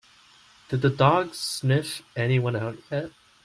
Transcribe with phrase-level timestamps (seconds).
[0.69, 3.11] Did the dog sniff anyone out yet?